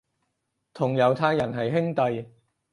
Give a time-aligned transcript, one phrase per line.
[0.73, 2.27] 同猶太人係兄弟